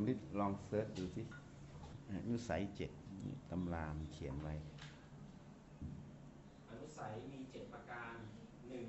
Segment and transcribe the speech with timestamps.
[0.00, 1.22] ำลิดลองเซิร์ชดูสิ
[2.28, 2.90] นุสัยเจ็ด
[3.50, 4.54] ตำรามเขียนไว้
[6.68, 8.14] อนุสัยมีเจ็ดประการ
[8.68, 8.86] หนึ่ง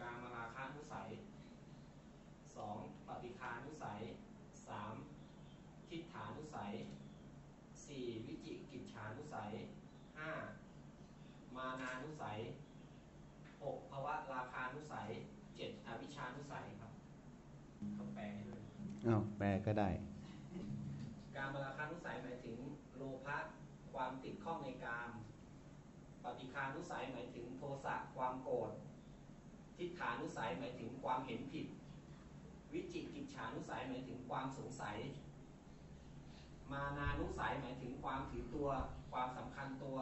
[0.00, 1.08] การมาราคานุสัย
[2.56, 4.00] สองปฏิคานุสัย
[4.66, 4.94] สาม
[5.88, 6.72] ทิฏฐานุสัย
[7.84, 9.52] สี่วิจิกิจฉานุสัย
[10.18, 10.30] ห้า
[11.56, 12.38] มานานุสัย
[13.62, 15.08] หกภวะราคานุสัย
[15.56, 16.92] เจ็ดอวิชานุสัยครับ
[17.94, 18.60] เขาแปลให้ด้วย
[19.06, 19.90] อ้าวแปลก็ได้
[24.44, 25.08] ข้องในการ
[26.24, 28.70] ปฏิคานุสัยหมายถึงโทสะความโกรธ
[29.76, 31.66] ทิฏฐานุสัยหมายถึงความเห็นผิด
[32.72, 34.96] วิจิกิจฉานุสัยหมายถึงความสงสัย
[36.72, 38.68] มานานุสัยหมายถึงความถือตัว
[39.12, 39.98] ความสำคัญตัว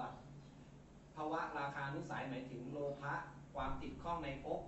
[1.15, 3.15] ภาวะราคานุสัยหมายถึงโลภะ
[3.55, 4.61] ความติดข้องในภพ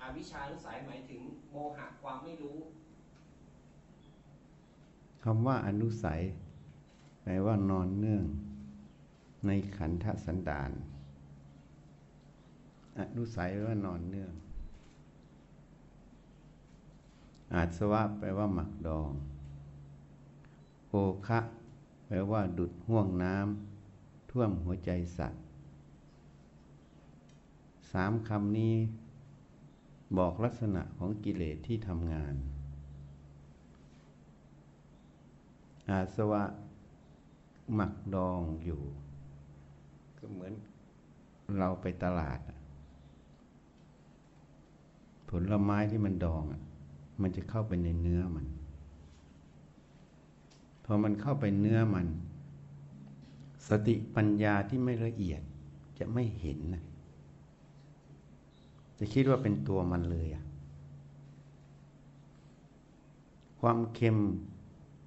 [0.00, 2.58] อวิชานุสัยหมายถึงโมหะความไม่รู้
[5.24, 6.20] คำว่าอนุสัย
[7.22, 8.24] แปลว่านอนเนื่อง
[9.46, 10.70] ในขันธสันดาน
[12.98, 14.32] อนุสัยแปว่านอนเนื่อง
[17.54, 19.10] อาสวะแปลว่าหมักดอง
[20.88, 20.94] โอ
[21.26, 21.40] คะ
[22.06, 25.42] แปลว่าดุดห่วงน้ำท่วมหัวใจสัตว์
[27.92, 28.74] สามคำนี้
[30.16, 32.34] บอกลักษณะของกิเลสที่ทำงาน
[35.90, 36.44] อาสวะ
[37.74, 38.82] หมักดองอยู่
[40.18, 40.52] ก็เหมือน
[41.58, 42.38] เราไปตลาด
[45.28, 46.42] ผลไม้ที่มันดอง
[47.20, 48.46] มันจะเข้าไปในเนื้อมัน
[50.84, 52.06] พอมันเข้าไปเนื้อมัน
[53.68, 55.42] สติปัญญาที่ไม่ละเอียด
[55.98, 56.60] จะไม่เห็น
[58.98, 60.28] จะคิดว่าเป็นตัวมันเลย
[63.60, 64.18] ความเค็ม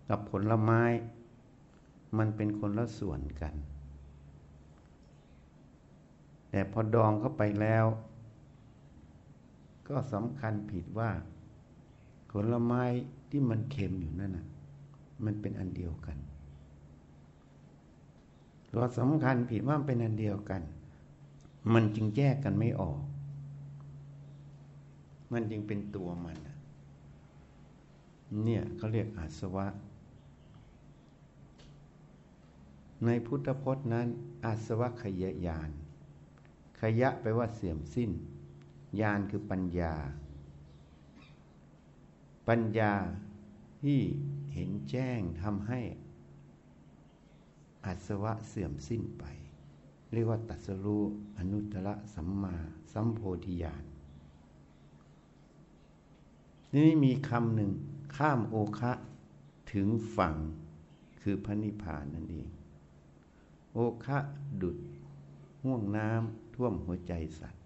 [0.10, 0.82] กับผลไม้
[2.18, 3.54] มันเป็นคนละส่วนกัน
[6.52, 7.86] แต่พอดองเข้าไปแล้ว
[9.88, 11.12] ก็สำคัญผิดว่า
[12.32, 12.84] ผลไม้
[13.30, 14.48] ที่มันเค็มอยู่นั่นน่ะ
[15.26, 16.18] มันเป็นอันเดียวกัน
[18.74, 20.62] เราสำคัญผิดว่ามันเป็นอันเดียวกัน
[21.74, 23.00] มันจึงแยกกันไม่ออก
[25.32, 26.38] มันจึงเป็นตัวมัน
[28.44, 29.68] เนี่ยเขาเรียกอาสวะ
[33.06, 34.08] ในพุทธพจน์นั้น
[34.46, 35.70] อาสวะขยายาน
[36.82, 38.12] ขยะไปว่าเสื่อมสิ้น
[39.00, 39.94] ญาณคือปัญญา
[42.48, 42.94] ปัญญา
[43.82, 44.00] ที่
[44.54, 45.80] เห็นแจ้งทำให้
[47.86, 49.24] อัศวะเสื่อมสิ้นไป
[50.12, 51.04] เรียกว่าตัสรู้
[51.38, 52.56] อนุตตรสัมมา
[52.94, 53.84] สัมโพธิญาณ
[56.76, 57.72] นี่มีคำหนึ่ง
[58.16, 58.92] ข้ามโอคะ
[59.74, 60.36] ถึงฝั่ง
[61.22, 62.48] คือพระนิพพานนั่นเอง
[63.74, 64.18] โอคะ
[64.62, 64.78] ดุด
[65.64, 67.64] ห่วงน้ำ ท่วมหัวใจสัตว์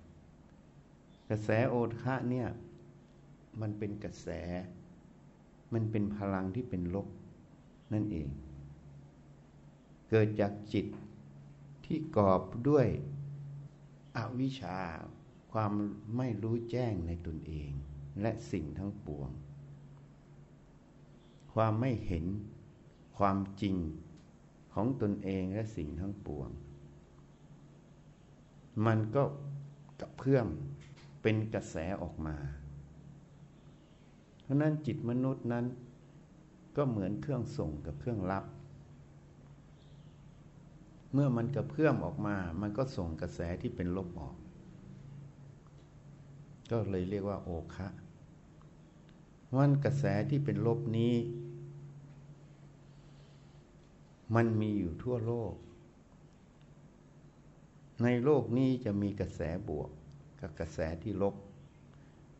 [1.30, 2.48] กระแสโอทะเนี่ย
[3.62, 4.28] มันเป็นกระแส
[5.74, 7.08] มันเป็นพลังที่เป็นลบ
[7.94, 8.30] นั่นเอง
[10.10, 10.88] เกิดจากจิต
[11.86, 12.88] ที่กอบด้วย
[14.18, 14.80] อวิชชา
[15.52, 15.74] ความ
[16.18, 17.72] ไม่รู้แจ้งในตนเอง
[18.22, 19.30] และสิ่งทั้งปวง
[21.54, 22.26] ความไม่เห็น
[23.18, 23.76] ความจริง
[24.74, 26.50] ของตนเองและสิ่งทั้งปวง
[28.86, 29.24] มันก็
[30.00, 30.48] กระเพื่อม
[31.22, 32.36] เป็นกระแสออกมา
[34.44, 35.66] เพราะนั้นจิตมนุษย์นั้น
[36.76, 38.46] ก็เหมือนเครื่องส่งกับเครื่องรับ
[41.14, 44.36] เมื่อมันกระเพื่อมออกมา มันก็ส่งกระแสที่เป็นลบออก
[46.72, 47.88] ก็เลยเรียกว่าโอคะ
[49.56, 51.14] วันกระแสที่เป็นลบนี้
[54.36, 55.54] มันมีอยู่ทั่วโลก
[58.02, 59.90] ในโลกนี้จะมีกระแสบวก
[60.42, 61.36] กับกระแสที่ลบ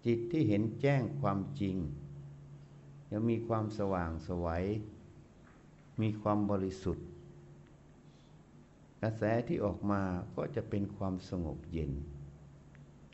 [0.06, 1.78] จิตที่เห็นแจ้งความจริง
[3.12, 4.66] จะมีความสว่างสวัย
[6.02, 7.08] มีความบริสุทธิ์
[9.02, 10.02] กระแสที่ออกมา
[10.36, 11.92] ก็จะเป็นความสงบเย็น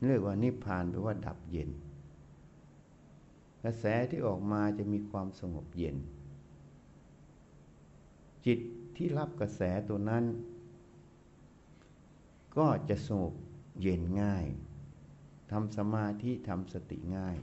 [0.05, 1.69] เรียกว่านิพพานแปลว่าดับเย็น
[3.63, 5.97] กระแสที่ออกมาจะมีความสงบเย็น
[8.45, 8.59] จิต
[8.95, 10.23] ที่รับกระแสตัวนั้น
[12.57, 13.33] ก็จะสงบ
[13.81, 14.45] เย็นง่าย
[15.51, 17.37] ทำสมาธิทำสติง่าย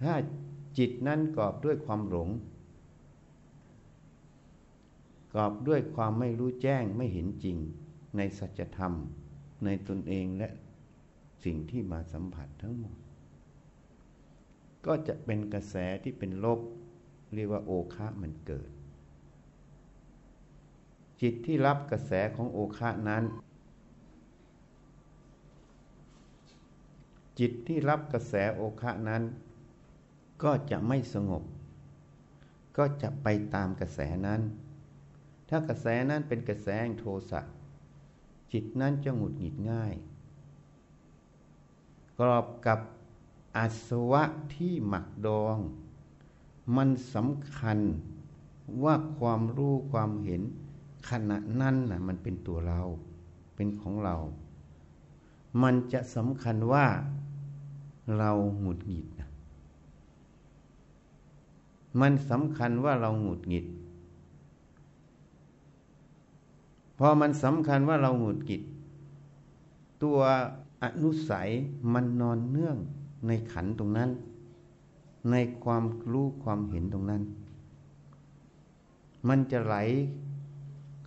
[0.00, 0.14] ถ้า
[0.78, 2.28] จิตนั้นกรอบด้วยความหลง
[5.32, 7.56] กรอบด้วยความไม่รู้แจ้งไม่เห็นจริง
[8.16, 8.92] ในสัจธรรม
[9.64, 10.48] ในตนเองและ
[11.44, 12.96] สิ่งที่มาสัมผัสทั้งหมด
[14.86, 16.60] ก็จะเป็นกระแสที่เป็นลบ
[17.34, 18.70] เรียกว่าโอคะมันเกิด
[21.22, 23.24] จิตที่รับกระแสของโอคะนั้น
[27.38, 29.22] จิตที่รับกระแสโอคะนั้น
[30.42, 31.42] ก็จะไม่สงบ
[32.76, 34.40] ก็จะไปตามกระแสนั้น
[35.48, 37.40] ถ้ากระแสนั้นเป็นกระแสแห่งโทสะ
[38.52, 39.94] จิตนั้นจะหงุดหงิดง่าย
[42.18, 42.80] กรอบกับ
[43.56, 44.22] อาสวะ
[44.54, 45.58] ที่หมักดอง
[46.76, 47.78] มันสำคัญ
[48.84, 50.42] ว่าความรู้ความเห็น
[51.08, 52.80] ขณะนั้นนะมันเป็นตัวเรา
[53.54, 54.16] เป็นของเรา
[55.62, 56.86] มันจะสำคัญว่า
[58.18, 59.28] เราหงุดหงิดนะ
[62.00, 63.66] มันสำคัญว่าเราหงุดหงิด
[66.98, 68.62] พอมันสำคัญว่าเราหงุดหงิด
[70.02, 70.18] ตัว
[70.82, 71.48] อนุสัย
[71.92, 72.76] มันนอนเนื่อง
[73.26, 74.10] ในขันตรงนั้น
[75.30, 75.34] ใน
[75.64, 77.22] ความรู้ความเห็นตรงนั้น
[79.28, 79.76] มันจะไหล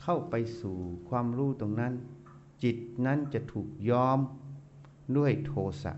[0.02, 0.78] เข้าไปสู่
[1.10, 1.94] ความรู้ตรงนั้น
[2.64, 4.20] จิตนั้นจะถูกยอม
[5.18, 5.54] ด้วยโท
[5.84, 5.94] สะ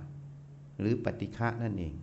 [0.80, 1.96] หรือปฏิฆะนั่นเอง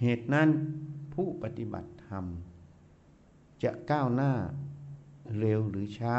[0.00, 0.48] เหตุนั้น
[1.14, 2.24] ผู้ปฏิบัติธรรม
[3.62, 4.32] จะก้าวหน้า
[5.38, 6.18] เร็วหรือช้า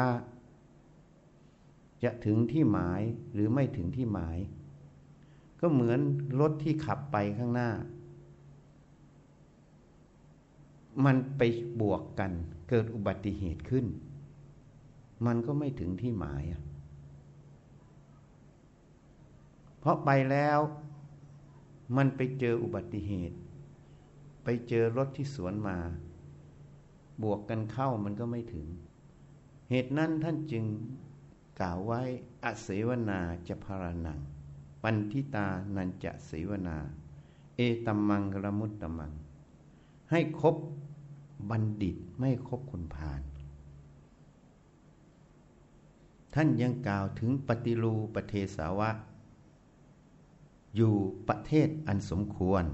[2.02, 4.38] จะถึงที่หมายหรือไม่ถึงที่หมาย
[5.60, 6.00] ก็เหมือน
[6.40, 7.70] รถที่ขับไปข้างหน้า
[11.04, 11.42] มันไป
[11.80, 12.32] บวกกัน
[12.68, 13.86] เกิดอุบัติเหตุขึ้น
[15.26, 16.42] มันก็ไม่ถึงที่หมาย
[19.78, 20.58] เพราะไปแล้ว
[21.96, 23.36] มันไปเจออุบัติเหตุ
[24.44, 25.78] ไปเจอรถที่สวนมา
[27.22, 28.66] บวกกันเข้ามันก็ไม่ถึง
[29.70, 30.64] เหตุนั้นท่านจึง
[31.60, 32.02] กล่าวไว้
[32.44, 34.18] อเสวนาจะพารานัง
[34.82, 35.46] ปันทิตา
[35.76, 36.76] นันจะเสวนา
[37.56, 39.12] เอตัมมังกรมุตตมัง
[40.10, 40.56] ให้ครบ
[41.50, 43.20] บัณฑิตไม่คบคนพาล
[46.34, 48.90] ท่านยังกล่าวถึงปฏิรูประเทศาวะ
[50.76, 50.94] อยู่
[51.28, 52.64] ประเทศอันสมควร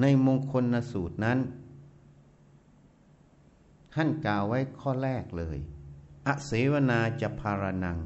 [0.00, 1.38] ในมงคลนสูตรนั้น
[3.94, 5.58] ท่านกล่าวไว้ข้อแรกเลย
[6.26, 7.98] อเสวนาจะพารนัง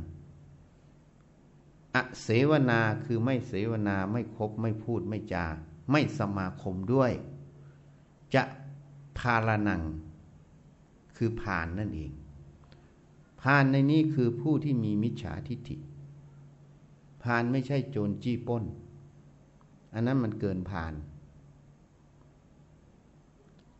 [1.96, 5.46] อเสวนาคือไม่เสวนาไม่คบไม่พูดไม่จา
[5.90, 7.12] ไม่สมาคมด้วย
[8.34, 8.61] จะพ
[9.18, 9.82] พารนัง
[11.16, 12.12] คือผ่านนั่นเอง
[13.42, 15.76] ผ่านในนี้คือผู้ที่มีมิจฉาทิฏฐิ
[17.22, 18.64] ผ่านไม่ใช่โจรจี้ป้น
[19.92, 20.94] อันนั้นมันเกินผ่าน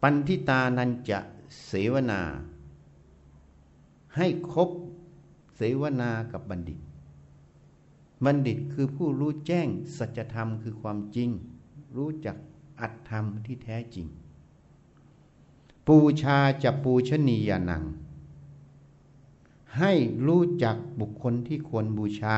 [0.02, 1.18] ปันทิตานันจะ
[1.66, 2.20] เสวนา
[4.16, 4.70] ให้คบ
[5.56, 6.80] เสวนากับบัณฑิต
[8.24, 9.68] บัณฑิตคือผู้รู้แจ้ง
[9.98, 11.30] สัจธรรมคือความจริง
[11.96, 12.36] รู้จัก
[12.80, 14.06] อัตธรรมที่แท้จริง
[15.86, 17.84] ปูชาจะปูชนียานัง
[19.78, 19.92] ให้
[20.26, 22.36] รู้จักบุคคลที่ควรบูชา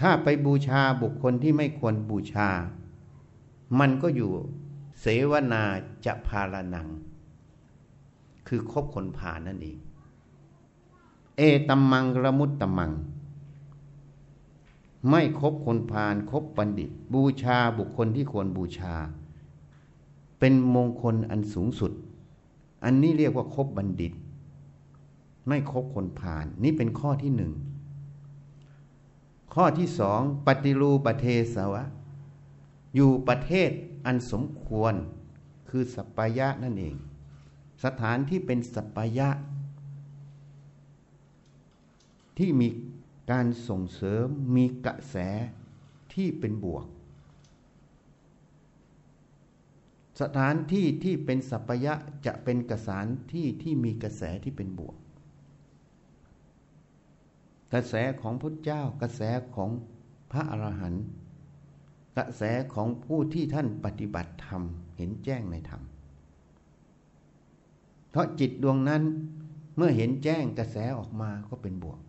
[0.00, 2.48] ถ้าไปบูชาบุคคลที่ไม่ควรบูชา
[3.78, 4.30] มันก็อยู่
[5.00, 5.62] เสวนา
[6.04, 6.88] จะพาลนัง
[8.46, 9.78] คือคบคนผ่านนั่นเอง
[11.36, 12.92] เอตัมมังระมุตตมัง
[15.08, 18.94] ไม่คบคนผ่านคบบัณฑิต บูชาบุคคลที่ควรบูชา
[20.38, 21.92] เป็นมงคลอันสูงสุด
[22.84, 24.12] อันนี้เรียกว่าคบบัณฑิต
[25.48, 27.52] ไม่คบคนผ่าน นี่เป็นข้อที่หนึ่ง
[29.54, 31.84] ข้อที่สองปฏิรูประเทศวะ
[32.94, 33.70] อยู่ประเทศ
[34.06, 34.94] อันสมควร
[35.68, 36.94] คือสัปปายะนั่นเอง
[37.84, 39.28] สถานที่เป็นสัปยะ
[42.38, 42.68] ที่มี
[43.30, 44.26] การส่งเสริม
[44.56, 45.16] มีกระแส
[46.12, 46.86] ที่เป็นบวก
[50.20, 51.94] สถานที่ที่เป็นสัพยะ
[52.26, 54.96] จะเป็นกระสานที่ที่มีกระแสที่เป็นบวก
[57.72, 59.20] กระแสของพระเจ้ากระแส
[59.56, 59.70] ของ
[60.32, 61.04] พระอรหันต์
[62.16, 62.42] กระแส
[62.74, 64.62] ของผู้ที่ท่านปฏิบัติธรรม
[64.96, 65.82] เห็นแจ้งในธรรม
[68.10, 69.02] เพราะจิตดวงนั้น
[69.76, 72.00] เมื่อเห็นแจ้งกระแสออกมาก็เป็นบวก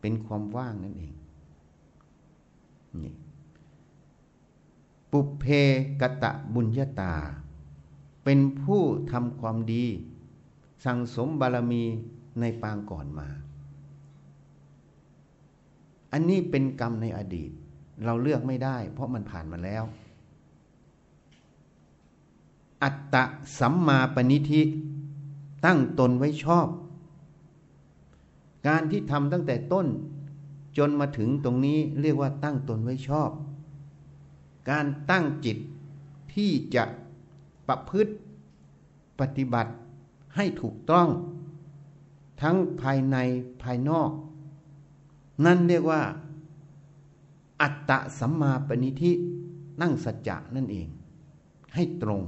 [0.00, 1.14] เป็นความว่างนั่นเอง
[3.04, 3.14] นี่
[5.12, 5.44] ปุเพ
[6.00, 7.14] กะตะบุญญาตา
[8.24, 9.84] เป็นผู้ทำความดี
[10.84, 11.84] สั่งสมบารมี
[12.40, 13.28] ในปางก่อนมา
[16.12, 17.50] อันนี้เป็นกรรมในอดีต
[18.04, 19.84] เราเลือกไม่ได้ เพราะมันผ่านมาแล้ว
[22.82, 23.24] อัตตะ
[23.58, 24.62] สัมมาปณิธิ
[25.64, 26.68] ตั้งตนไว้ชอบ
[28.66, 29.86] การที่ทำตั้งแต่ต้น
[30.78, 33.30] จนมาถึงตรงนี้เรียกว่าตั้งตนไว้ชอบ
[34.70, 35.58] การตั้งจิต
[36.34, 36.84] ที่จะ
[37.68, 38.12] ประพฤติ
[39.20, 39.72] ปฏิบัติ
[40.36, 41.08] ให้ถูกต้อง
[42.42, 43.16] ทั้งภายใน
[43.62, 44.10] ภายนอก
[45.44, 46.02] นั่นเรียกว่า
[47.62, 49.12] อัตตะสัมมาปณิธิ
[49.80, 50.88] นั่งสัจจะนั่นเอง
[51.74, 52.22] ให้ตรง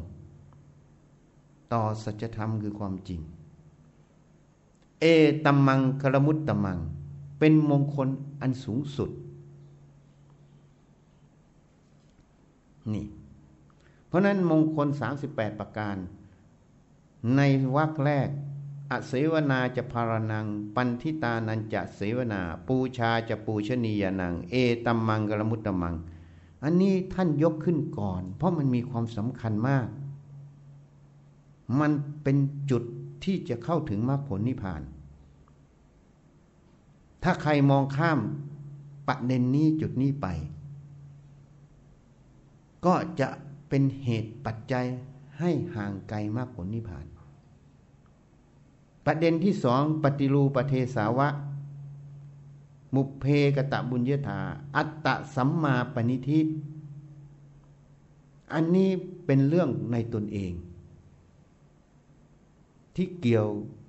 [1.73, 3.21] ต่อสัจธรรมคือความจริง
[5.01, 5.05] เอ
[5.45, 6.79] ตัมมังคารมุตตมัง
[7.39, 8.09] เป็นมงคล
[8.41, 9.11] อันสูงสุด
[12.95, 13.07] นี่
[14.07, 14.89] เพราะนั้นมงคล
[15.25, 15.97] 38 ประการ
[17.37, 17.41] ใน
[17.77, 18.29] วรรคแรก
[18.91, 25.95] อเสวนาจะพารนัง ปันทิตานันจะเสวนา ปูชาจะปูชนียานัง เอตัมมังกรมุตตมัง
[26.65, 29.87] อันนี้ท่านยกขึ้นก่อน เพราะมันมีความสำคัญมาก
[31.81, 32.37] มันเป็น
[32.71, 32.83] จุด
[33.25, 34.83] ที่จะเข้าถึงมรรคผลนิพพาน
[37.23, 38.19] ถ้าใครมองข้าม
[39.09, 40.27] ประเด็นนี้จุดนี้ไป
[42.87, 43.29] ก็จะ
[43.69, 44.87] เป็นเหตุปัจจัย
[45.39, 47.07] ให้ห่างไกลมรรคผลนิพพาน
[49.07, 51.29] ประเด็นที่สองปฏิรูปเทสาวะ
[52.95, 53.25] มุเพ
[53.57, 54.41] กตะบุญยถา
[54.77, 56.41] อัตตะสัมมาปณิธิ
[58.53, 58.91] อันนี้
[59.27, 60.53] เป็นเรื่องในตนเอง
[62.97, 63.49] ที่เกี่ยว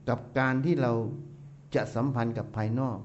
[0.10, 0.92] กับการที่เรา
[1.76, 2.98] จะสัมพันธ์กับภายนอก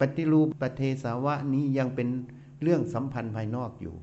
[0.00, 2.08] ปฏิรูปประเทสาวะนี้ยังเป็น
[2.62, 3.96] เรื่องสัมพันธ์ภายนอกอยู่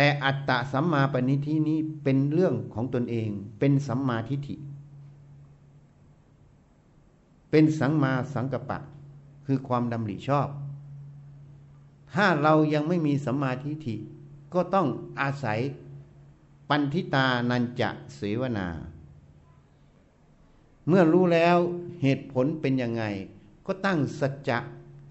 [0.00, 3.28] แต่อัตตะสัมมาปณิธินี้เป็นเรื่องของตนเอง
[3.58, 4.56] เป็นสัมมาทิฏฐิ
[7.50, 8.78] เป็นสังมาสังกปะ
[9.46, 10.48] คือความดำริชอบ
[12.14, 13.96] ถ้าเรายังไม่มีสัมมาทิฏฐิ
[14.54, 14.86] ก็ต้อง
[15.20, 15.58] อาศัย
[16.68, 18.66] ปันทิตานันจะเสวนา
[20.88, 21.56] เมื่อรู้แล้ว
[22.02, 23.04] เหตุผลเป็นยังไง
[23.66, 24.58] ก็ตั้งสัจจะ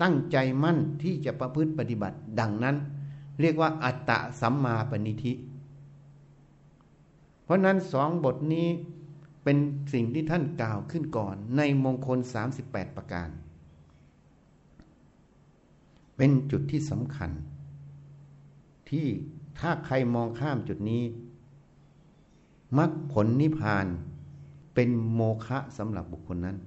[0.01, 2.77] ตั้งใจมั่นที่จะประพฤติปฏิบัติดังนั้น
[3.41, 5.33] เรียกว่าอัตตะสัมมาปณิธิ
[7.43, 8.67] เพราะนั้นสองบทนี้
[9.43, 9.57] เป็น
[9.93, 12.19] สิ่งที่ท่านกล่าวขึ้นก่อนในมงคล
[12.57, 13.29] 38 ประการ
[16.17, 17.31] เป็นจุดที่สำคัญ
[18.89, 19.07] ที่
[19.59, 21.03] ถ้าใครมองข้ามจุดนี้
[22.77, 23.85] มรรคผลนิพพาน
[24.73, 26.57] เป็นโมฆะสำหรับบุคคลนั้น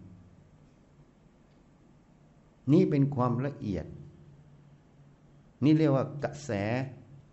[2.72, 3.86] นี่เป็นความละเอียด
[5.64, 6.50] นี่เรียกว่ากระแส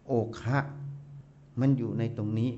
[0.06, 0.60] โอคะ
[1.60, 2.52] มันอยู่ในตรงนี้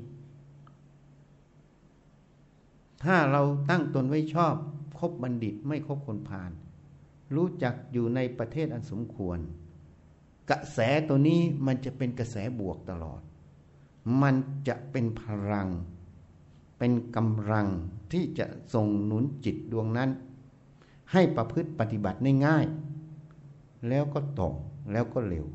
[3.04, 4.56] ถ้าเราตั้งตนไว้ชอบ
[5.00, 6.52] คบบัณฑิตไม่คบคนพาล
[7.36, 9.40] รู้จักอยู่ในประเทศอันสมควร
[10.50, 13.22] กระแสตัวนี้มันจะเป็นกระแสบวกตลอด
[14.22, 14.36] มัน
[14.68, 15.70] จะเป็นพลัง
[16.78, 17.68] เป็นกำลัง
[18.12, 20.10] ที่จะส่งหนุนจิตดวงนั้น
[21.12, 22.66] ให้ประพฤติปฏิบัติได้ง่าย
[23.88, 24.54] แล้วก็ตรง
[24.92, 25.46] แล้วก็เร็ว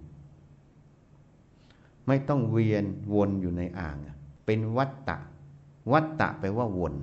[2.06, 2.84] ไม่ต้องเวียน
[3.14, 3.96] วนอยู่ในอ่าง
[4.46, 5.18] เป็นวัตตะ
[5.92, 6.94] วัตตะแปลว่าวน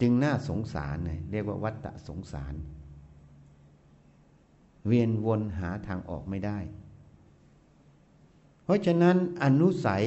[0.00, 2.54] จึงน่าสงสารเลยเรียกว่าวัตตะสงสาร
[4.86, 6.58] เวียนวนหาทางออกไม่ได้
[8.64, 10.04] เพราะฉะนั้นอนุสัย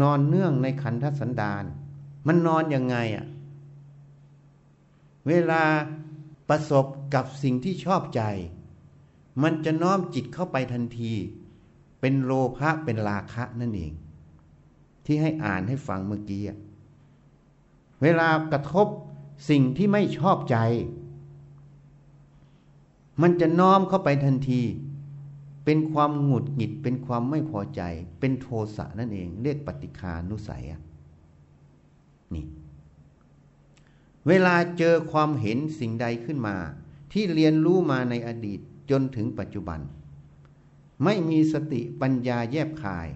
[0.00, 1.64] นอนเนื่องในขันธสันดาน
[2.26, 3.26] มันนอนยังไงอะ่ะ
[5.28, 5.62] เวลา
[6.48, 8.22] ประสบกับสิ่งที่ชอบใจ
[9.42, 11.12] มันจะน้อมจิตเข้าไปทันที
[12.00, 13.92] เป็นโลภะเป็นราคะนั่นเอง
[15.04, 16.42] ที่ให้อ่านให้ฟังเมื่อกี้
[18.02, 18.86] เวลากระทบ
[19.50, 20.56] สิ่งที่ไม่ชอบใจ
[23.22, 24.62] มันจะน้อมเข้าไปทันที
[25.64, 27.82] เป็นความหงุดหงิด เป็นความไม่พอใจ
[28.20, 30.64] เป็นโทสะนั่นเอง เรียกปฏิคานุสัย
[32.34, 32.46] นี่
[34.28, 36.56] เวลาเจอความเห็นสิ่งใดขึ้นมา
[37.12, 38.60] ที่เรียนรู้มาในอดีต
[38.90, 39.80] จนถึงปัจจุบัน
[41.04, 43.08] ไม่มีสติปัญญาแยบคาย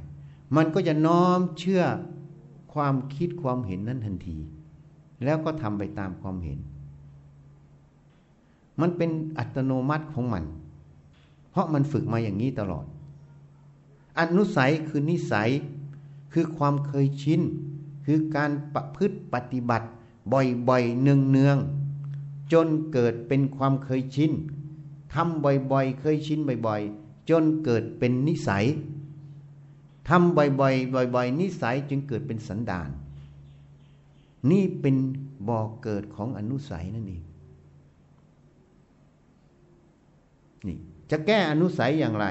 [0.56, 1.82] มันก็จะน้อมเชื่อ
[2.72, 4.38] ความคิดความเห็นนั้นทันที
[5.24, 6.58] แล้วก็ทำไปตามความเห็น
[8.80, 10.44] มันเป็นอัตโนมัติของมัน
[11.50, 12.86] เพราะมันฝึกมาอย่างนี้ตลอด
[14.18, 15.50] อนุสัยคือนิสัย
[16.32, 17.40] คือความเคยชิน
[18.06, 19.86] คือการประพฤติปฏิบัติ
[20.32, 24.32] บ่อยๆเนืองๆจนเกิดเป็นความเคยชิน
[25.14, 28.64] ทำบ่อยๆ เคยชินบ่อยๆ จนเกิดเป็นนิสัย
[30.08, 32.90] ทำบ่อยๆ บ่อย ๆ นิสัยจึงเกิดเป็นสันดาน
[34.50, 34.96] นี่เป็น
[35.48, 37.22] บ่อกเกิดของอนุสัยนั่นเอง
[40.66, 40.78] นี่
[41.10, 42.26] จะแก้อนุสัยอย่างไร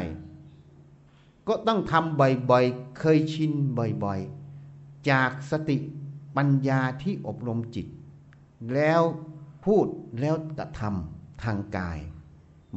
[1.47, 5.77] ก็ต้องทำบ่อยๆ เคยชินบ่อยๆ จากสติ
[6.35, 7.87] ปัญญาที่อบรมจิต
[8.73, 9.01] แล้ว
[9.65, 9.87] พูด
[10.19, 11.99] แล้วกระทำทางกาย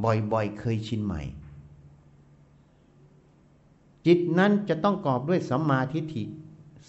[0.03, 1.21] บ่อยๆ เคยชินใหม่
[4.05, 6.23] จิตนั้นจะต้องกอบด้วยสัมมาทิฏฐิ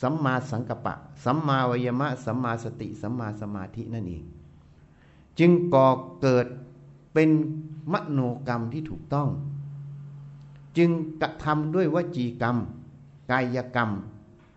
[0.01, 4.25] สัมมาสังกัปปะ สัมมาวยมะ สัมมาสติ สัมมาสมาธินั่นเอง
[5.39, 5.89] จึงก่อ
[6.21, 6.47] เกิด
[7.15, 7.31] เป็น
[7.93, 9.29] มโนกรรมที่ถูกต้อง
[10.77, 10.91] จึง
[11.23, 12.57] กระทำด้วยวจีกรรม
[13.31, 13.91] กายกรรม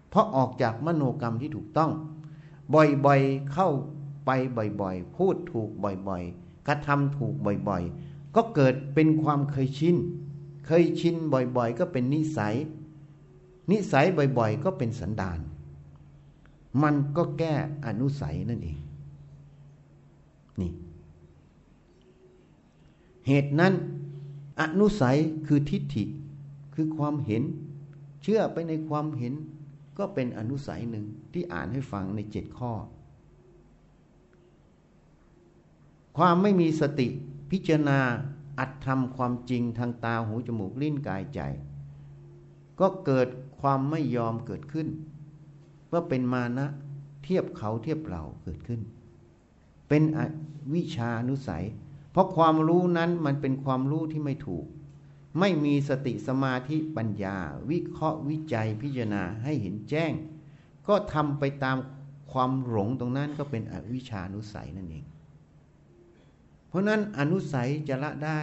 [0.09, 1.91] เพราะออกจากมโนกรรมที่ถูกต้อง
[2.73, 3.69] บ่อยๆ เข้า
[4.25, 4.29] ไป
[4.81, 7.33] บ่อยๆ พูดถูกบ่อยๆ กระทำถูก
[7.69, 9.95] บ่อยๆ ก็เกิดเป็นความเคยชิน
[10.65, 12.55] เคยชินบ่อยๆ ก็เป็นนิสัย
[13.71, 14.05] นิสัย
[14.37, 15.39] บ่อยๆ ก็เป็นสันดาน
[16.83, 17.53] มันก็แก้
[17.85, 18.77] อนุสัยนั่นเอง
[20.61, 20.71] นี่
[23.27, 23.73] เหตุนั้น
[24.61, 26.03] อนุสัยคือทิฏฐิ
[26.73, 27.43] คือความเห็น
[28.21, 29.33] เชื่อไปในความเห็น
[29.97, 32.73] ก็เป็นอนุสัยหนึ่งที่อ่านให้ฟังในเจ็ดข้อ
[36.17, 37.07] ความไม่มีสติ
[37.51, 37.99] พิจารณา
[38.59, 41.41] อัดทำความจริงทางตาหูจมูกลิ้นกายใจ
[42.79, 43.27] ก็เกิด
[43.59, 44.87] ความไม่ยอมเกิดขึ้น
[45.87, 46.67] เมื่อเป็นมานะ
[47.23, 48.81] เทียบเขาเทียบเราเกิดขึ้น
[49.87, 50.03] เป็น
[50.73, 51.65] วิชานุสัย
[52.11, 54.65] เพราะความรู้นั้นมันเป็นความรู้ที่ไม่ถูก
[55.39, 57.37] ไม่มีสติสมาธิปัญญา
[57.69, 60.11] วิเคราะห์วิจัยพิจารณาให้เห็นแจ้ง
[60.87, 61.77] ก็ทำไปตาม
[62.31, 65.05] ความหลงตรงนั้นก็เป็นอวิชานุสัยนั่นเอง
[66.71, 68.39] เพราะนั้นอนุสัยจะละได้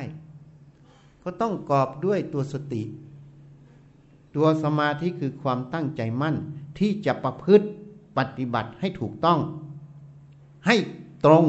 [1.22, 2.82] ก็ต้องกอบด้วยตัวสติ
[4.36, 6.36] ตัวสมาธิคือความตั้งใจมั่น
[6.78, 7.66] ที่จะประพฤติ
[8.18, 9.38] ปฏิบัติให้ถูกต้อง
[10.66, 10.76] ให้
[11.24, 11.44] ตรง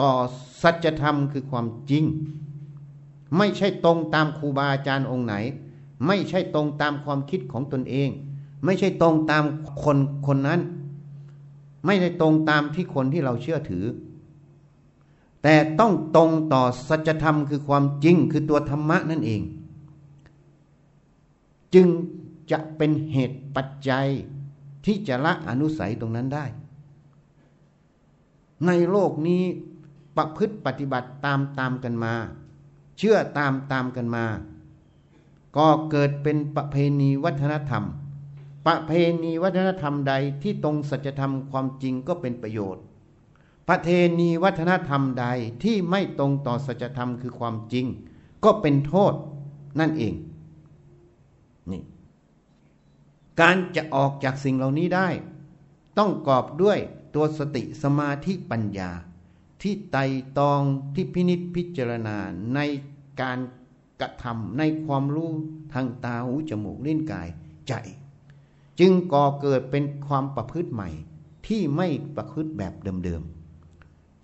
[0.00, 0.10] ต่อ
[0.62, 2.04] สัจธรรมคือความจริง
[3.36, 5.34] ไม่ใช่ตรงตามครูบาอาจารย์องค์ไหน
[6.06, 8.08] ไม่ใช่ตรงตามความคิดของตนเอง
[8.64, 9.44] ไม่ใช่ตรงตาม
[9.82, 10.60] คนคนนั้น
[11.86, 13.84] ไม่ได้ตรงตามที่คนที่เราเชื่อถือ
[15.48, 19.42] แต่ต้องตรงต่อสัจธรรมคือความจริงคือตัวธรรมะนั่นเอง
[21.74, 21.88] จึง
[22.50, 24.06] จะเป็นเหตุปัจจัย
[24.84, 26.44] ที่จะละอนุสัยตรงนั้นได้
[28.66, 29.42] ในโลกนี้
[30.16, 32.14] ประพฤติปฏิบัติตามตามกันมา
[32.98, 34.24] เชื่อตามตามกันมา
[35.56, 37.84] ก็เกิดเป็นประเพณีวัฒนธรรม
[38.66, 38.92] ประเพ
[39.22, 42.85] ณีวัฒนธรรมใดที่ตรงสัจธรรมความจริงก็เป็นประโยชน์
[43.68, 45.26] ประเทณีวัฒนธรรมใด
[45.62, 47.86] ที่ไม่ตรงต่อสัจธรรมคือความจริง
[48.44, 49.12] ก็เป็นโทษ
[49.80, 50.14] นั่นเอง
[51.70, 51.82] นี่
[53.40, 55.08] การจะออกจากสิ่งเหล่านี้ได้
[55.98, 56.78] ต้องกอบด้วย
[57.14, 58.90] ตัวสติสมาธิปัญญา
[59.62, 60.04] ที่ไต่
[60.38, 60.62] ตอง
[60.94, 62.16] ที่พินิษพิจารณา
[62.54, 62.60] ใน
[63.20, 63.38] การ
[64.00, 65.30] กระทำในความรู้
[65.72, 67.28] ทางตาหูจมูกลิ้นกาย
[67.68, 67.72] ใจ
[68.80, 70.88] จึงก่อเกิดเป็นความประพฤติใหม่
[71.46, 72.74] ที่ไม่ประพฤติแบบ
[73.04, 73.35] เดิมๆ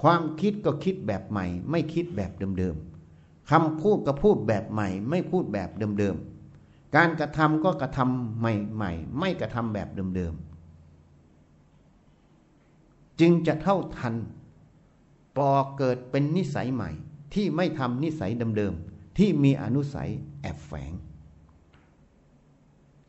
[0.02, 14.14] ความคิดก็คิดแบบใหม่ ไม่คิดแบบเดิมๆคำพูดก็พูดแบบใหม่ ไม่พูดแบบเดิมๆการกระทำก็กระทำใหม่ๆไม่กระทำแบบเดิมๆจึงจะเท่าทัน
[15.36, 16.90] ปอเกิดเป็นนิสัยใหม่
[17.34, 20.10] ที่ไม่ทำนิสัยเดิมๆที่มีอนุสัย
[20.40, 20.92] แอบแฝง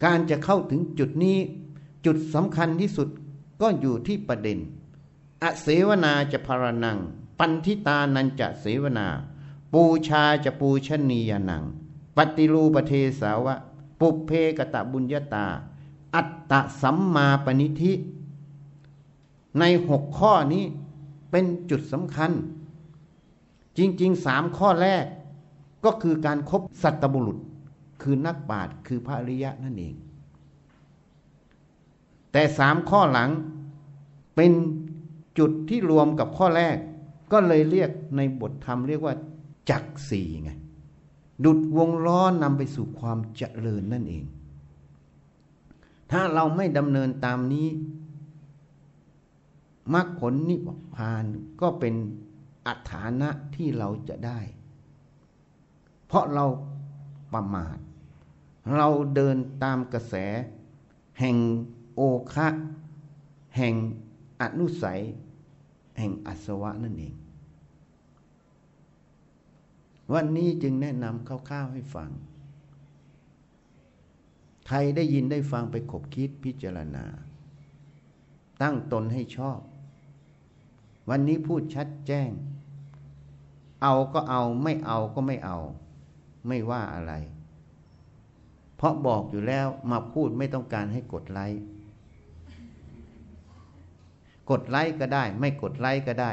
[0.04, 1.38] การจะเข้าถึงจุดนี้
[2.06, 3.10] จุดสำคัญที่สุด
[3.62, 4.58] ก็อยู่ที่ประเด็น
[5.44, 6.98] อเสวนาจะพารนัง
[7.40, 9.08] ปันทิตานันจะเสวนา
[9.74, 11.64] ปูชาจะปูชนียนัง
[12.18, 13.56] ปฏิรูปเทสาวะ
[14.00, 15.48] ปุเพกตะบุญญาตา
[16.16, 17.94] อัตตะสัมมาปณิธิ
[19.60, 20.64] ในหกข้อนี้
[21.32, 22.32] เป็นจุดสำคัญ
[23.78, 25.06] จริงๆสามข้อแรก
[25.86, 27.38] ก็คือการครบสัตบุรุษ
[28.02, 29.96] คือนักบาตคือพระริยะนั่นเอง
[32.32, 33.30] แต่สามข้อหลัง
[34.36, 34.52] เป็น
[35.38, 36.78] จุดที่รวมกับข้อแรก
[37.32, 39.16] ก็เลยเรียกในบทธรรมเรียกว่า
[39.70, 40.52] จักสี่ไง
[41.46, 44.26] ดุดวงล้อนำไปสู่ความเจริญนั่นเอง
[46.12, 47.68] ถ้าเราไม่ดำเนินตามนี้
[49.94, 51.26] มรรคผลนิพพาน
[51.62, 51.96] ก็เป็น
[52.68, 54.40] อัฐานะที่เราจะได้
[56.08, 56.46] เพราะเรา
[57.34, 57.78] ประมาท
[58.78, 60.16] เราเดินตามกระแส
[61.20, 61.38] แห่ง
[61.96, 62.02] โอ
[62.34, 62.48] คะ
[63.58, 63.74] แห่ง
[64.44, 65.02] อนุสัย
[65.98, 67.16] แห่งอัศวะนั่นเอง
[70.14, 72.10] วันนี้จึงแนะนำคร่าวๆให้ฟัง
[74.68, 77.06] ใครได้ยินได้ฟังไปขบคิดพิจารณา
[78.62, 79.60] ตั้งตนให้ชอบ
[81.10, 82.30] วันนี้พูดชัดแจ้ง
[83.84, 85.58] เอาก็เอาไม่เอาก็ไม่เอา
[86.48, 87.14] ไม่ว่าอะไร
[88.76, 91.62] เพราะบอกอยู่แล้วมาพูดไม่ต้องการให้กดไลค์
[94.50, 96.32] กดไลค์ก็ได้ ไม่กดไลค์ก็ได้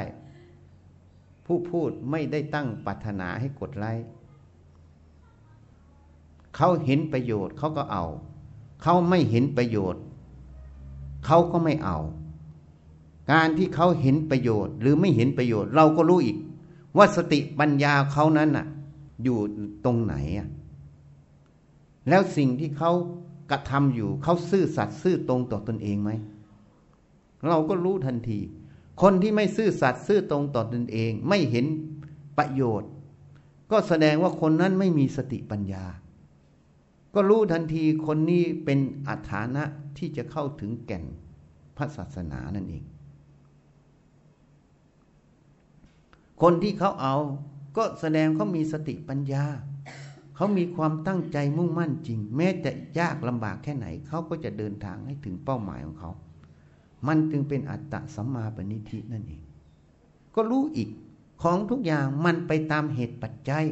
[1.45, 4.05] ผู้พูดไม่ได้ตั้งปรารถนาให้กดไลค์
[6.55, 8.05] เขาเห็นประโยชน์เขาก็เอา
[8.81, 10.01] เขาไม่เห็นประโยชน์
[11.25, 11.97] เขาก็ไม่เอา
[13.31, 16.37] การที่เขาเห็นประโยชน์หรือไม่เห็นประโยชน์ เราก็รู้อีก
[16.97, 18.65] ว่าสติปัญญาเขานั้นน่ะ
[19.23, 19.39] อยู่
[19.85, 20.47] ตรงไหนอะ
[22.09, 22.91] แล้วสิ่งที่เขา
[23.51, 26.11] กระทำอยู่เขาซื่อสัตย์ซื่อตรงต่อตนเองไหม
[27.47, 28.39] เราก็รู้ทันที
[29.01, 31.65] คนที่ไม่ซื่อสัตย์ซื่อตรงต่อตนเอง ไม่เห็น
[32.37, 32.89] ประโยชน์
[33.71, 35.85] ก็แสดงว่าคนนั้นไม่มีสติปัญญา
[37.15, 39.63] ก็รู้ทันทีคนนี้เป็นอัฐานะ
[39.97, 41.03] ที่จะเข้าถึงแก่น
[41.77, 42.83] พระศาสนานั่นเอง
[46.41, 47.15] คนที่เขาเอา
[47.77, 49.45] ก็แสดงเขามีสติปัญญา
[50.35, 56.11] เขามีความตั้งใจมุ่งมั่นจริง แม้จะยากลำบากแค่ไหน เขาก็จะเดินทางให้ถึงเป้าหมายของเขา
[57.07, 59.41] มันจึงเป็นอัตตะสัมมาปณิธินั่นเอง
[60.35, 60.89] ก็รู้อีก
[61.41, 63.65] ของทุกอย่างมันไปตามเหตุปัจจัย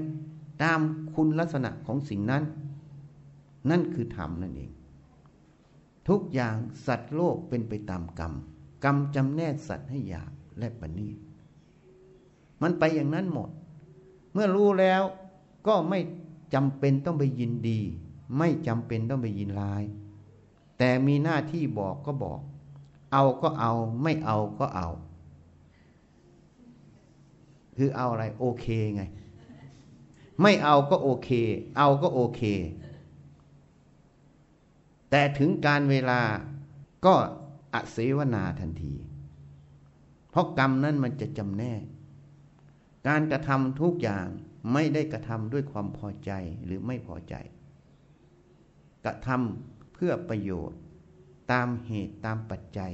[0.63, 0.79] ตาม
[1.15, 2.43] คุณลักษณะของสิ่งนั้น
[3.69, 4.71] นั่นคือธรรมนั่นเอง
[6.09, 8.33] ทุกอย่างสัตว์โลกเป็นไปตามกรรม
[8.83, 11.17] กรรมจำแนกสัตว์ให้หยาบและปณีต
[12.61, 13.49] มันไปอย่างนั้นหมด
[14.33, 15.03] เมื่อรู้แล้ว
[15.67, 15.99] ก็ไม่
[16.53, 17.79] จำเป็นต้องไปยินดี
[18.37, 19.83] ไม่จำเป็นต้องไปยินร้าย
[20.77, 22.39] แต่มีหน้าที่บอกก็บอก
[23.11, 24.89] เอาก็เอาไม่เอาก็เอา
[27.75, 29.03] คือเอาอะไรโอเคไง
[30.41, 31.29] ไม่เอาก็โอเค
[31.77, 32.41] เอาก็โอเค
[35.09, 36.21] แต่ถึงการเวลา
[37.05, 37.13] ก็
[37.73, 38.95] อเสวนาทันที
[40.29, 41.83] เพราะกรรมนั้นมันจะจำแนก
[43.07, 44.27] การกระทำทุกอย่าง
[44.73, 46.31] ไม่ได้กระทำด้วยความพอใจ
[46.65, 47.35] หรือไม่พอใจ
[49.05, 50.79] กระทำเพื่อประโยชน์
[51.51, 52.93] ตามเหตุตามปัจจัย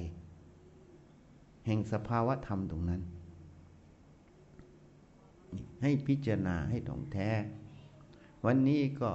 [1.65, 3.01] แห่งสภาวะธรรมตรงนั้น
[5.81, 7.29] ให้พิจารณาให้ถ่องแท้
[8.45, 9.11] วันนี้ก็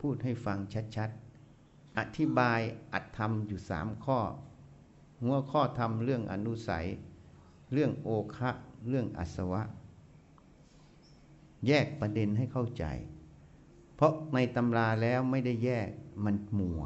[0.00, 0.58] พูดให้ฟัง
[0.96, 2.60] ชัดๆ อธิบาย
[2.92, 4.20] อัดธรรมอยู่สามข้อ
[5.22, 6.86] หัวข้อธรรมเรื่องอนุสัย
[7.72, 8.50] เรื่องโอคะ
[8.88, 9.62] เรื่องอสวะ
[11.66, 12.84] แยกประเด็นให้เข้าใจ
[13.94, 15.88] เพราะในตำราแล้วไม่ได้แยก
[16.24, 16.82] มันมัว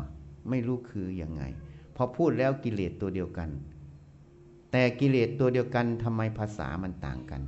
[0.48, 1.42] ไม่รู้คืออยังไง
[1.96, 3.50] พอพูดแล้วกิเลสตัวเดียวกัน
[4.72, 7.42] แต่กิเลสตัวเดียวกันทำไมภาษามันต่างกัน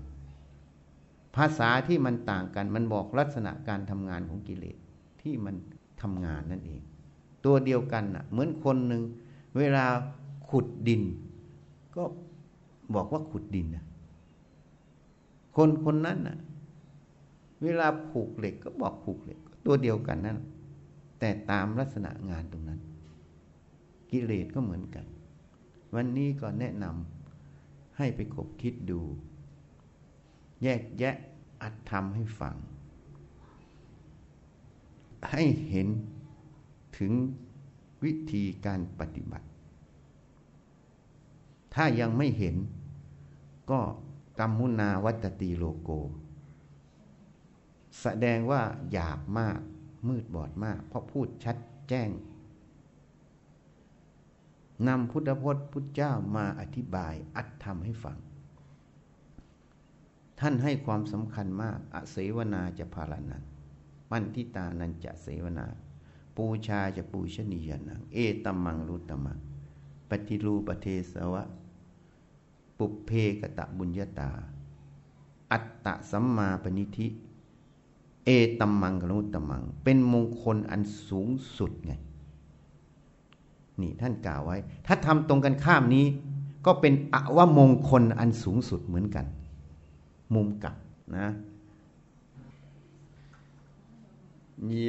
[1.36, 4.76] ภาษาที่มันต่างกัน มันบอกลักษณะการทำงานของกิเลส
[5.22, 5.54] ที่มัน
[6.02, 6.80] ทำงานนั่นเอง
[7.44, 9.02] ตัวเดียวกันน่ะ เหมือนคนหนึ่ง
[9.58, 9.84] เวลา
[10.48, 11.02] ขุดดิน
[11.96, 12.02] ก็
[12.94, 13.84] บอกว่าขุดดินนะ
[15.56, 16.38] คนคนนั้นน่ะ
[17.62, 20.38] เวลาผูกเหล็กก็บอกผูกเหล็ก ตัวเดียวกันนั่น
[21.18, 22.80] แต่ตามลักษณะงานตรงนั้น
[24.10, 25.06] กิเลสก็เหมือนกัน
[25.94, 29.00] วันนี้ก็แนะนำให้ไปคบคิดดู
[30.62, 31.16] แยกแยะ
[31.62, 32.56] อัดทำให้ฟัง
[35.30, 35.88] ให้เห็น
[36.98, 37.12] ถึง
[38.04, 39.46] วิธีการปฏิบัติ
[41.74, 42.56] ถ้ายังไม่เห็น
[43.70, 43.80] ก็
[44.38, 45.90] กรรมุนาวัตตีโลโก
[48.00, 49.60] แสดงว่าหยาบมาก
[50.08, 51.56] มืดบอดมาก เพราะพูดชัด
[51.88, 52.08] แจ้ง
[54.86, 58.18] นำพุทธพจน์พุทธเจ้ามาอธิบายอัดทำให้ฟัง
[60.40, 63.44] ท่านให้ความสำคัญมาก อเสวนาจะพาลานัน
[64.10, 65.66] ปันทิตานันจะเสวนา
[66.36, 69.38] ปูชาจะปูชนียนัง เอตัมมังรุตตมัง
[70.08, 71.42] ปฏิรูปเทสวะ
[72.78, 73.10] ปุเพ
[73.40, 74.30] กตะบุญญาตา
[75.52, 77.08] อัตตะสัมมาปณิธิ
[78.24, 81.92] เอตัมมังกลุตมัง เป็นมงคลอันสูงสุดไง
[83.82, 86.06] นี่ท่านกล่าวไว้ ถ้าทำตรงกันข้ามนี้
[86.66, 89.26] ก็เป็นอวมงคลอันสูงสุดเหมือนกัน
[90.34, 90.76] มุมกลับ
[91.16, 91.28] นะ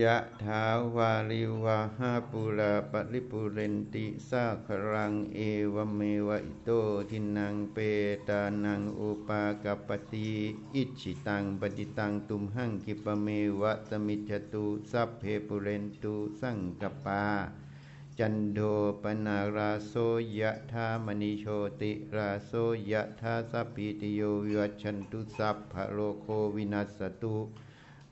[0.01, 0.63] ยะถา
[0.95, 5.39] วาลิวะหาปุราปริปุเรนติสาครังเอ
[5.73, 6.69] วเมวะอิโต
[7.09, 7.77] ทินังเป
[8.27, 10.29] ตานังอุปากัปติ
[10.75, 13.27] อิชิตังปฏิตังตุมหังกิปเม
[13.61, 17.23] วะสมิจตุสัพเพปุเรนตุสังกปา
[18.19, 18.59] จันโด
[19.01, 19.93] ปนาราโส
[20.39, 21.45] ยะธามณิโช
[21.81, 22.51] ติราโส
[22.91, 27.37] ยะธาสัพพิตโยวิวัชันตุสัพพะโลโควินัสตุ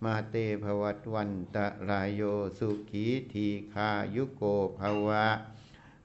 [0.04, 2.22] มาเตภวัตวันตะรายโย
[2.58, 4.44] สุขีทีคายุโก
[4.80, 5.28] ภวะ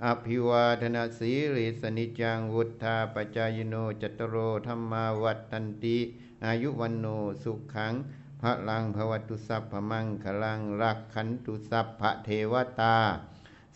[0.05, 4.37] อภิวาทนาสีริสนิจังวุธาปจายโนจัตโร
[4.67, 5.99] ธรรมาวัตันติ
[6.45, 7.07] อายุวันโน
[7.43, 7.95] สุขัง
[8.41, 12.97] พระลังภวตุสัพพมังคลังรักขันตุสัพพเทวตา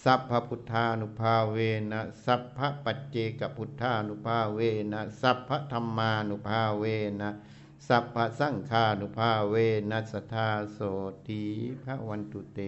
[0.04, 1.56] สัพพพุทธานุภาเว
[1.92, 4.60] นะสัพพปัจเจกพุทธานุภาเว
[4.92, 6.84] นะสัพพธรรมานุภาเว
[7.20, 7.30] นะ
[7.88, 9.54] สัพพสังฆานุภาเว
[9.90, 10.78] นัสทาโส
[11.26, 11.42] ตี
[11.82, 12.60] พระวันตุเต